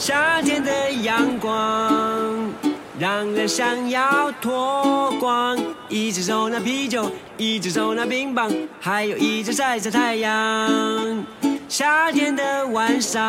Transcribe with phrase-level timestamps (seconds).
[0.00, 2.50] 夏天的阳光
[2.98, 5.58] 让人想要脱光，
[5.90, 8.50] 一只手拿啤酒，一只手拿冰棒，
[8.80, 11.22] 还有一只晒晒太阳。
[11.68, 13.22] 夏天的晚上，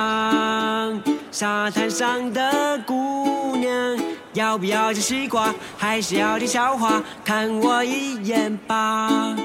[1.29, 3.99] 沙滩上的姑娘，
[4.31, 7.03] 要不要吃西瓜，还是要听笑话？
[7.25, 9.35] 看我一眼吧。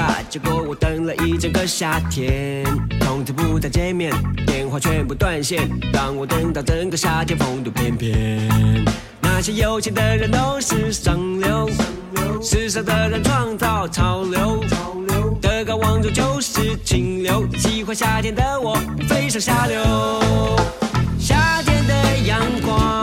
[0.00, 2.64] 下，结果我等了一整个夏天，
[3.02, 4.10] 从此不再见面，
[4.46, 8.48] 电话全部断线，让我等到整个夏天风度翩翩。
[9.20, 11.68] 那些有钱的人都是上流，
[12.42, 14.64] 时尚的人创造潮流，
[15.38, 18.74] 德高望重就是清流，喜欢夏天的我
[19.06, 19.78] 飞上下流。
[21.18, 22.99] 夏天的阳光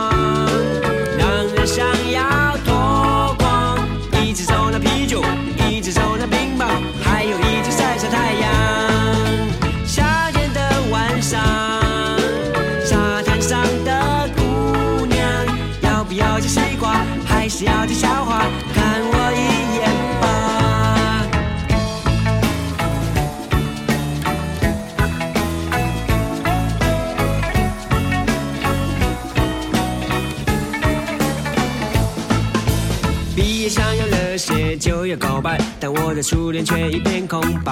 [33.38, 37.71] 毕业想要热血就要告白，但我的初恋却一片空白。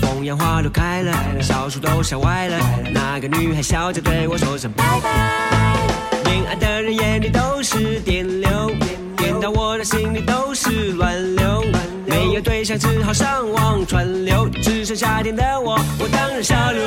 [0.00, 2.58] 凤阳花都开了，小树都笑歪了，
[2.90, 5.76] 那个女孩笑着对我说声拜拜。
[6.24, 8.70] 恋爱的人眼里都是电流，
[9.18, 11.62] 电到我的心里都是乱流。
[12.06, 16.82] 没有对象只好上网串流，只剩夏天的我，我当然下流。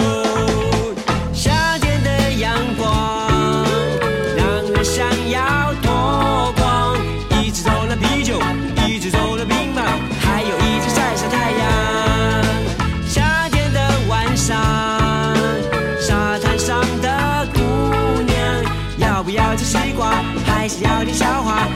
[1.32, 3.64] 夏天的阳光
[4.36, 5.72] 让人想要
[20.82, 21.71] 要听笑话？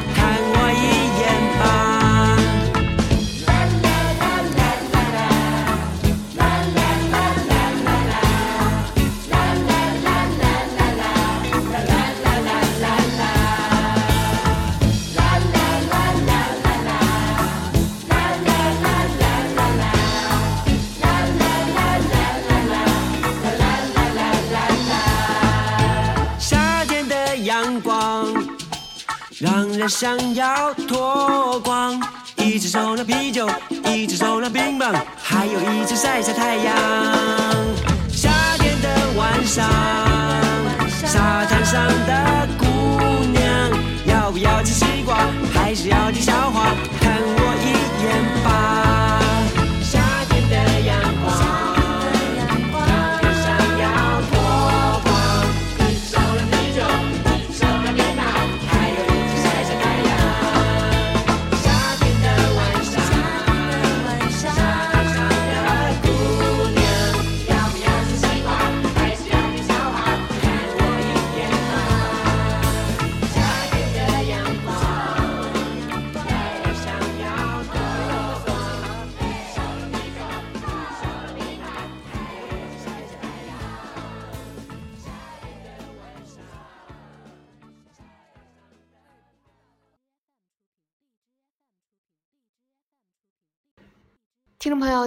[29.95, 31.97] 想要脱光，
[32.35, 33.50] 一只手拿啤酒，
[33.85, 37.14] 一只手拿冰棒，还有一只晒晒太阳。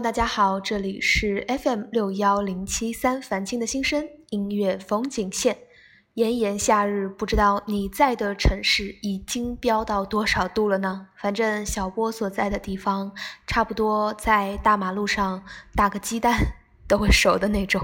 [0.01, 5.59] 大家好，这里是 FM 六幺零七三繁星的新声音乐风景线。
[6.15, 11.09] 炎炎夏日，不知道你在的城市已经飙到多少度了呢？
[11.17, 13.13] 反正小波所在的地方，
[13.45, 15.43] 差不多在大马路上
[15.75, 16.39] 打个鸡蛋
[16.87, 17.83] 都会熟的那种。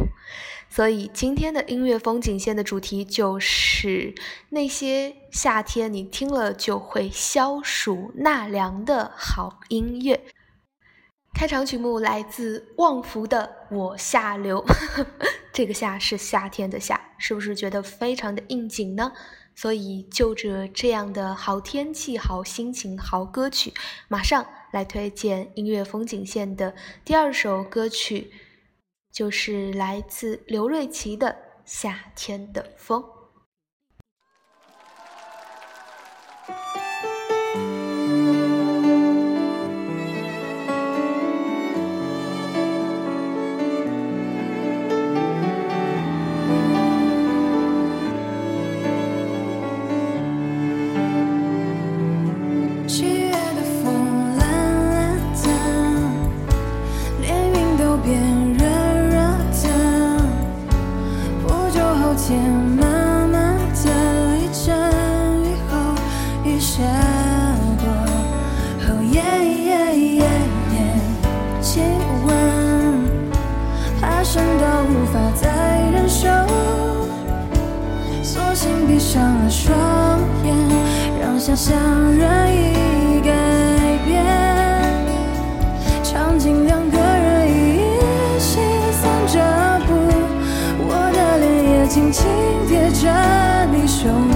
[0.69, 4.15] 所以今天的音乐风景线的主题就是
[4.51, 10.25] 那些夏天你听了就会消暑纳凉的好音乐。
[11.35, 14.65] 开场曲目来自旺福的《我下流》，
[15.53, 19.13] 这个“夏”是夏天的“夏”，是不是觉得非常的应景呢？
[19.57, 23.75] 所以就着这样的好天气、好心情、好歌曲，
[24.09, 26.73] 马上来推荐音乐风景线的
[27.05, 28.31] 第二首歌曲，
[29.13, 31.29] 就是来自刘瑞琦的
[31.65, 33.03] 《夏天的风》。
[78.35, 80.57] 索性闭上了双眼
[81.21, 81.73] 让想象
[82.17, 83.31] 任意改
[84.05, 84.25] 变。
[86.03, 87.97] 场景两个人一
[88.41, 88.59] 起
[88.91, 89.39] 散着
[89.87, 89.95] 步
[90.81, 92.27] 我的脸也轻轻
[92.67, 93.09] 贴着
[93.71, 94.34] 你胸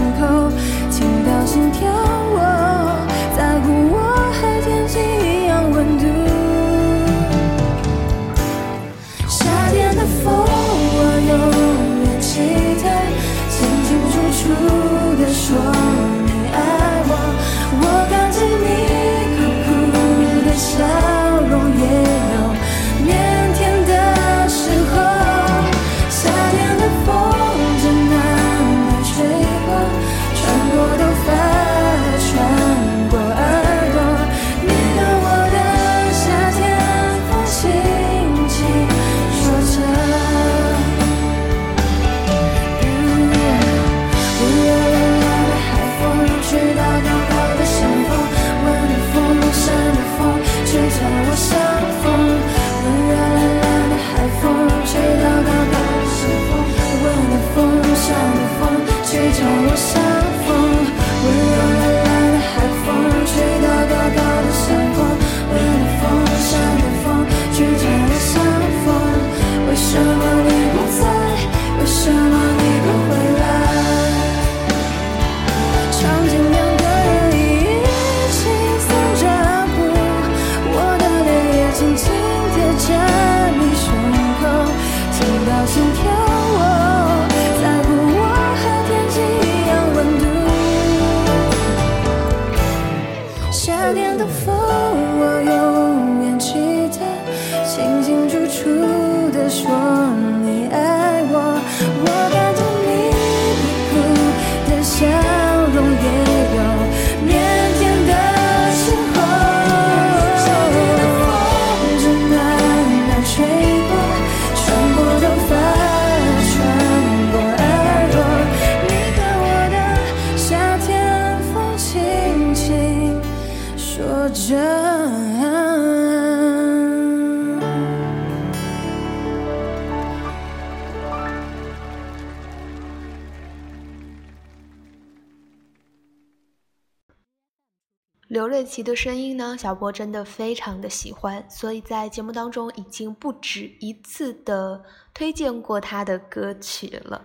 [138.38, 141.44] 刘瑞琪的声音呢，小波真的非常的喜欢。
[141.50, 144.81] 所以在节目当中已经不止一次的
[145.12, 147.20] 推荐过他的歌曲了。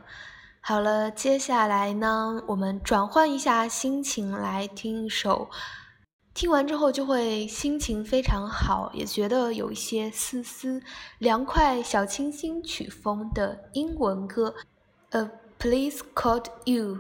[0.60, 5.52] 好了，接下来呢，我们转换一下心情来听一首。
[6.34, 10.82] 听完之后就会心情非常好，也觉得有一些丝丝
[11.20, 11.84] 凉快。
[11.84, 14.56] 小清新曲风的英文歌
[15.12, 15.30] ：A
[15.60, 16.98] Please Call You。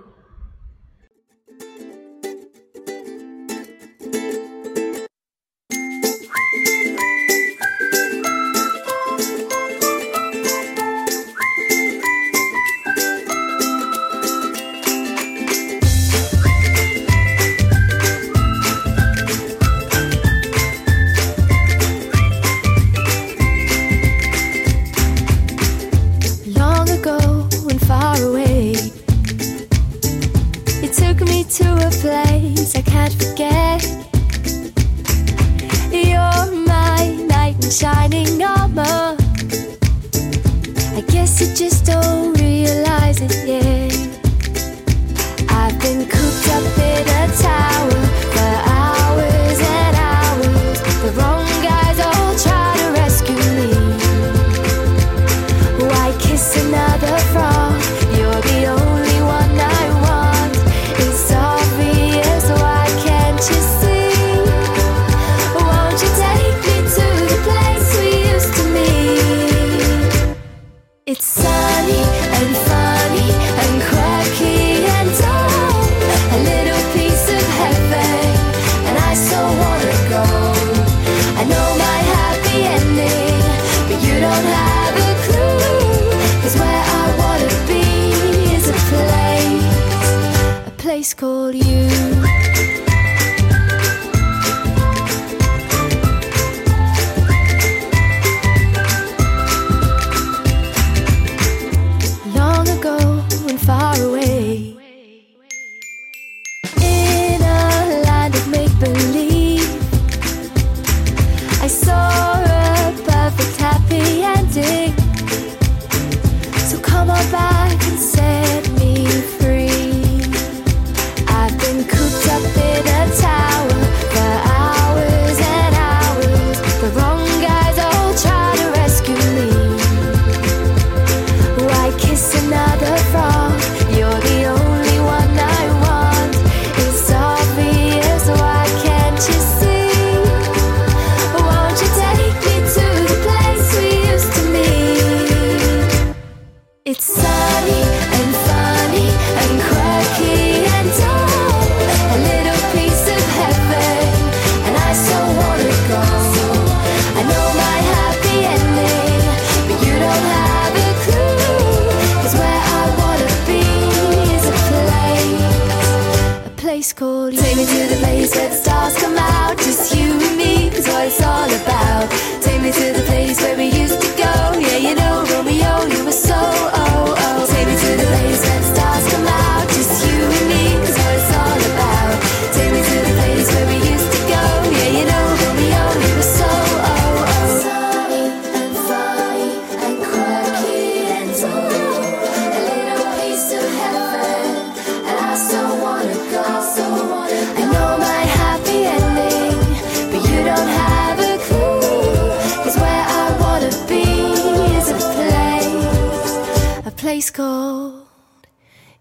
[207.31, 208.07] Called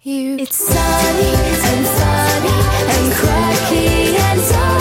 [0.02, 0.37] you.
[0.38, 1.35] It's sunny
[1.71, 2.59] and funny
[2.95, 4.81] and quirky and dull.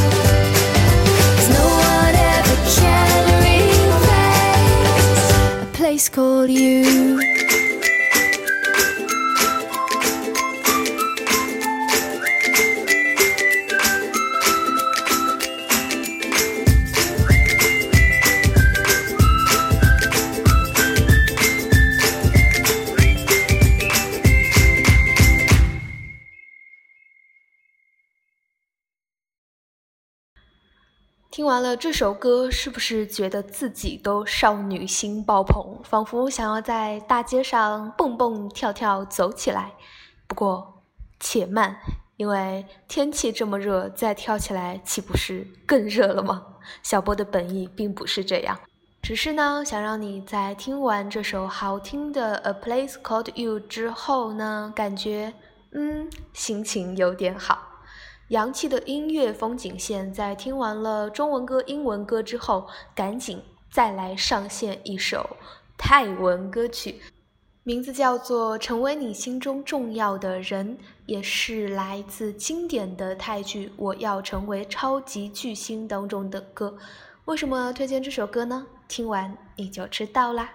[1.58, 5.30] no one ever can replace
[5.62, 7.20] a place called you.
[31.41, 39.71] “听完了这首歌，是不是觉得自己都少女心爆棚，仿佛想要在大街上蹦蹦跳跳走起来？
[40.27, 40.83] 不过
[41.19, 41.75] 且慢，
[42.15, 46.45] 因为天气这么热，再跳起来岂不是更热了吗？
[46.83, 48.60] 小波的本意并不是这样，
[49.01, 55.33] 只是呢，想让你在听完这首好听的《A Place Called You》之后呢，感觉
[55.71, 57.71] 嗯，心情有点好。
[58.32, 65.36] 洋气的音乐风景线，在听完了中文歌、英文歌之后，赶紧再来上线一首
[65.78, 67.02] 泰文歌曲，
[67.64, 76.78] 名字叫做《成为你心中重要的人》，也是来自经典的泰剧《我要成为超级巨星》当中的歌。
[77.26, 78.66] 为什么推荐这首歌呢？
[78.88, 80.50] 听完你就知道啦。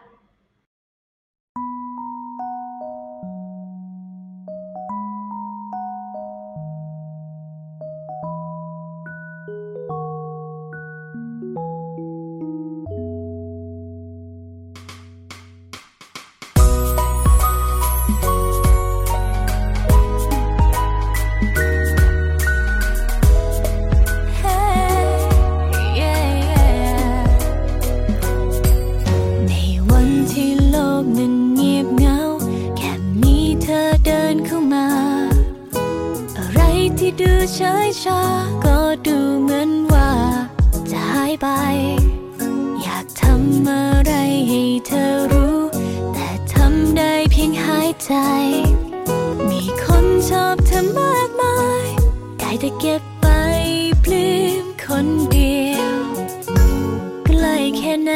[37.55, 38.23] เฉยชา
[38.65, 40.13] ก็ดูเหมือนว่า
[40.91, 41.49] จะหายไป
[42.83, 44.13] อยากทำอะไร
[44.49, 45.59] ให้เธอรู้
[46.15, 48.13] แต่ทำได้เพียงหายใจ
[49.51, 51.87] มีคนชอบเธอมากมาย
[52.39, 53.27] ได้แต่เก็บไป
[54.03, 55.97] ปลื้มคนเดียว
[57.27, 58.13] ใกล้แค่ไหน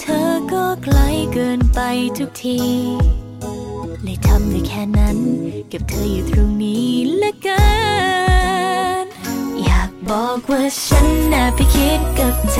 [0.00, 0.98] เธอก็ไกล
[1.32, 1.80] เกินไป
[2.18, 2.58] ทุกที
[4.02, 5.18] เลยทำได้แค่นั้น
[5.68, 6.37] เก็บเธออยู่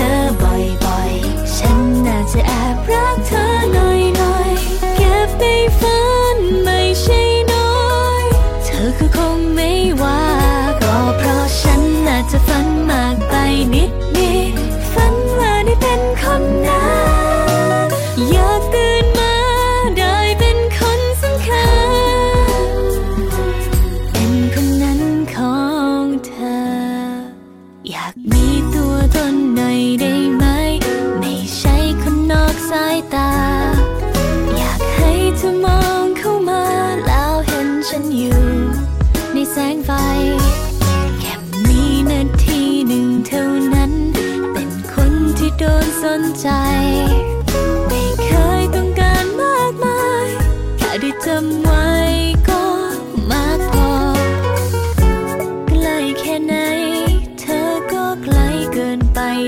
[0.00, 5.42] เธอบ่อยๆ ฉันน่าจะแอบรักเธอหน่อยๆเก็บไป
[5.78, 5.98] ฝั
[6.36, 7.20] นไม่ใช่
[7.52, 7.72] น้อ
[8.22, 8.24] ย
[8.64, 9.70] เธอก็คงไม่
[10.02, 10.22] ว่า
[10.82, 13.34] ก็เพราะฉันน่าจะฝันมากไป
[13.74, 13.90] นิด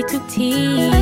[0.10, 0.99] ทุกที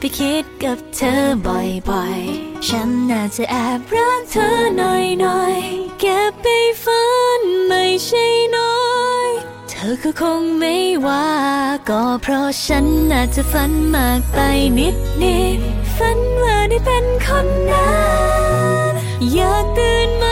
[0.00, 6.46] ไปคิดกับเธอบ่อยๆ ฉันน่าจะแอบรักเธอหน่อยๆ เก็บไป
[6.84, 7.04] ฝั
[7.38, 8.76] นไม่ใช่น้อ
[9.26, 9.28] ย
[9.68, 11.28] เธอก็คงไม่ว่า
[11.88, 14.38] ก็เพราะฉันน่าจะฝันมากไป
[14.78, 15.60] นิดนิด
[15.96, 17.92] ฝันว่าได้เป็นคนนั้
[18.90, 18.92] น
[19.34, 20.24] อยากตื่นม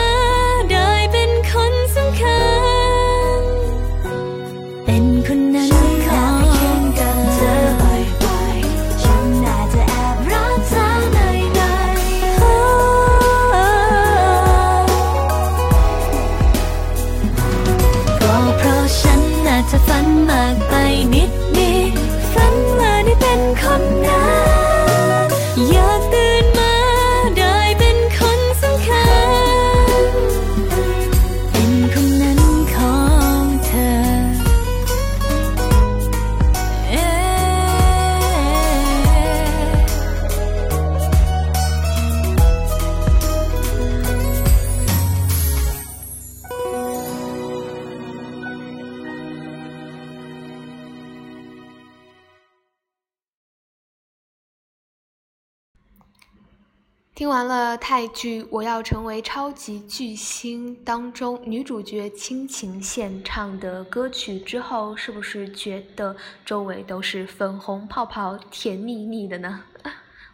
[57.31, 66.13] 完了泰剧《我要成为超级巨星》当中女主角亲情献唱的歌曲之后，是不是觉得
[66.45, 69.61] 周围都是粉红泡泡、甜蜜蜜的呢？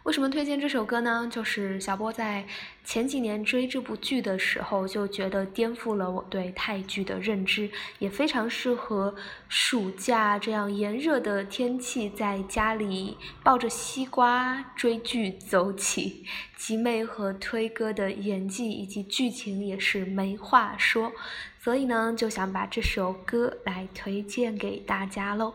[0.08, 1.28] 为什么推荐这首歌呢？
[1.30, 2.46] 就是小波在
[2.82, 9.14] 前几年追这部剧的时候，就觉得颠覆了我对泰剧的认知，也非常适合
[9.50, 16.24] 暑假这样炎热的天气，在家里抱着西瓜追剧走起。
[16.56, 21.12] 集妹和推哥的演技以及剧情也是没话说，
[21.60, 25.52] 所以呢，就想把这首歌来推荐给大家喽。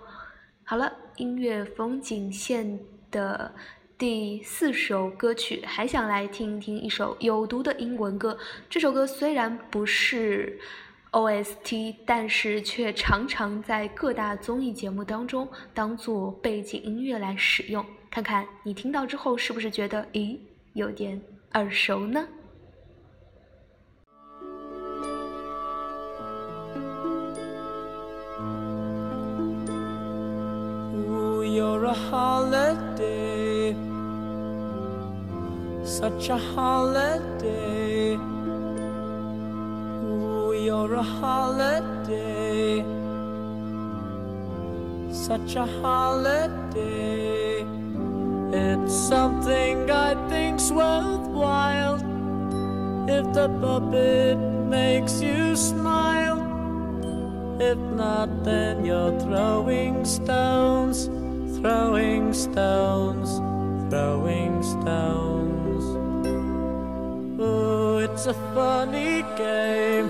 [0.63, 3.55] 好了，音乐风景线的。
[4.05, 8.37] 第四首歌曲，还想来听一听一首有毒的英文歌。
[8.69, 10.59] 这首歌虽然不是
[11.11, 17.85] OST，但是却常常在各大综艺节目当中当做背景音乐来使用。
[18.11, 20.37] 看看你听到之后是不是觉得，咦，
[20.73, 21.21] 有点
[21.53, 22.27] 耳熟呢？
[36.03, 38.15] Such a holiday.
[40.03, 42.83] Ooh, you're a holiday,
[45.13, 47.65] such a holiday.
[48.51, 51.99] It's something I think's worthwhile
[53.09, 54.37] if the puppet
[54.67, 56.41] makes you smile.
[57.61, 61.05] If not, then you're throwing stones,
[61.59, 63.29] throwing stones,
[63.89, 65.32] throwing stones.
[68.13, 70.07] It's a funny game.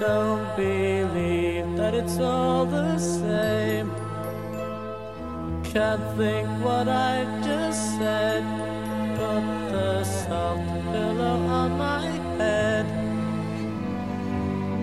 [0.00, 3.90] Don't believe that it's all the same.
[5.62, 8.42] Can't think what I just said.
[9.18, 12.06] Put the soft pillow on my
[12.38, 12.86] head.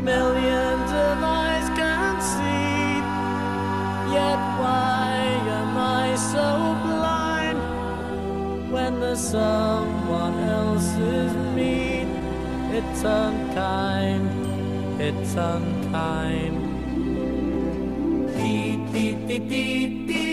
[0.03, 3.01] Millions of eyes can see,
[4.13, 5.17] yet why
[5.59, 6.47] am I so
[6.85, 11.44] blind when there's someone else's?
[12.77, 14.29] It's unkind,
[14.99, 16.57] it's unkind.
[18.35, 20.24] Dee dee dee dee dee.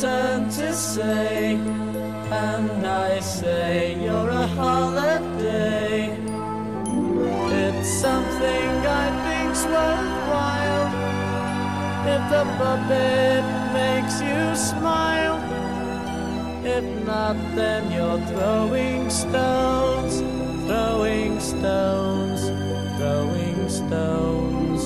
[0.00, 6.18] Turn to say, and I say you're a holiday.
[7.64, 8.70] It's something
[9.02, 10.88] I think's worthwhile.
[12.14, 15.38] If the puppet makes you smile.
[16.62, 20.20] If not, then you're throwing stones,
[20.66, 22.42] throwing stones,
[22.98, 24.82] throwing stones.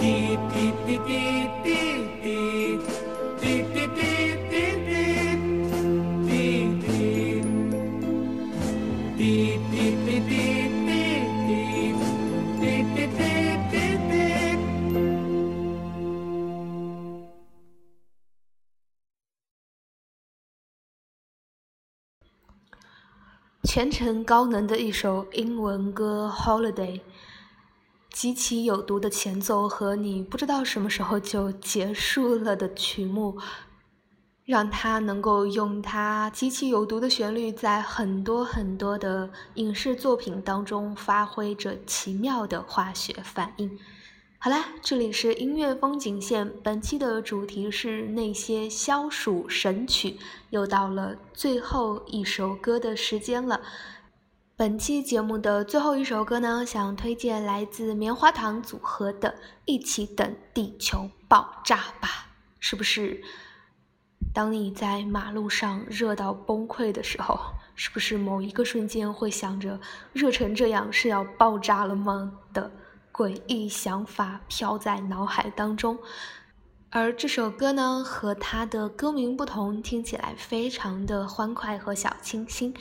[0.00, 1.65] Dee dee dee dee
[23.76, 26.94] 全程高能的一首英文歌《Holiday》，
[28.10, 33.36] 极其有毒的前奏和你不知道什么时候就结束了的曲目，
[34.46, 43.78] 让它能够用它极其有毒的旋律，在很多很多的影视作品当中发挥着奇妙的化学反应。
[44.38, 50.18] 好啦，这里是音乐风景线，本期的主题是那些消暑神曲，
[50.50, 53.62] 又到了最后一首歌的时间了。
[54.54, 59.30] 本期节目的最后一首歌呢，想推荐来自棉花糖组合的
[59.64, 62.08] 《一起等地球爆炸吧》，
[62.60, 63.22] 是不是？
[64.34, 67.38] 当你在马路上热到崩溃的时候，
[67.74, 69.80] 是不是某一个瞬间会想着
[70.12, 72.70] 热成这样是要爆炸了吗的？
[73.16, 75.98] 诡异想法飘在脑海当中，
[76.90, 82.74] 而这首歌呢，和它的歌名不同，听起来非常的欢快和小清新。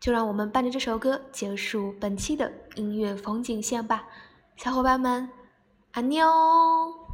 [0.00, 4.04] 就让我们伴着这首歌结束本期的音乐风景线吧，
[4.56, 5.30] 小伙伴们，
[5.92, 7.07] 阿妞。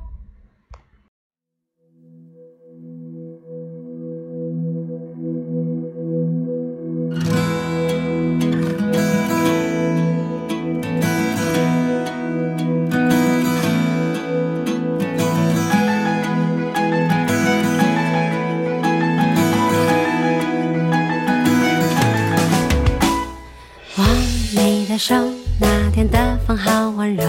[24.99, 25.15] 手，
[25.61, 27.25] 那天的风好温柔，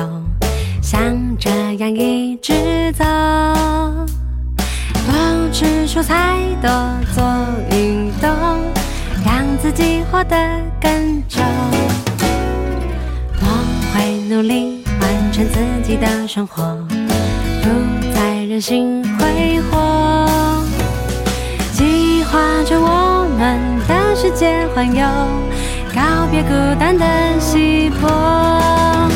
[0.81, 1.01] 想
[1.37, 3.03] 这样一直走，
[5.05, 6.69] 多吃蔬菜，多
[7.13, 7.23] 做
[7.71, 8.29] 运动，
[9.25, 10.35] 让自己活得
[10.79, 11.41] 更久。
[13.41, 13.47] 我
[13.93, 16.77] 会努力完成自己的生活，
[17.63, 17.69] 不
[18.13, 20.63] 再任性挥霍，
[21.73, 25.05] 计划着我们的世界环游。
[25.95, 27.05] 告别孤单的
[27.39, 29.09] 稀薄，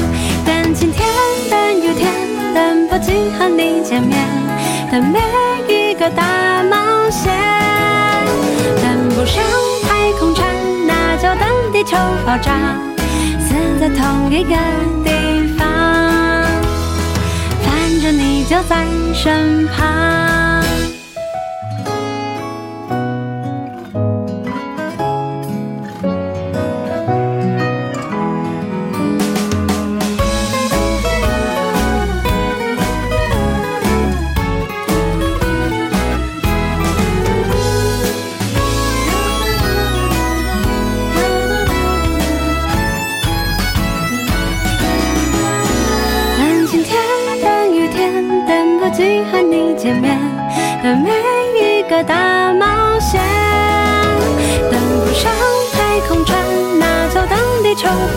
[0.45, 1.05] 等晴天，
[1.49, 2.09] 等雨天，
[2.55, 4.17] 等不及和你见面，
[4.89, 5.19] 等每
[5.67, 7.33] 一个大冒险，
[8.81, 9.43] 等不上
[9.83, 10.47] 太空船，
[10.87, 12.77] 那就等地球爆炸，
[13.41, 14.55] 死在同一个
[15.03, 15.11] 地
[15.57, 15.67] 方，
[17.61, 20.48] 反正你就在身旁。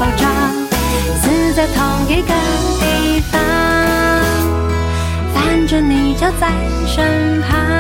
[0.02, 0.26] 爆炸，
[1.22, 2.34] 死在同一个
[2.80, 3.40] 地方，
[5.32, 6.50] 反正你就在
[6.88, 7.71] 身旁。